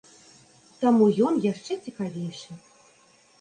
Таму 0.81 1.09
ён 1.27 1.37
яшчэ 1.51 1.77
цікавейшы. 1.85 2.59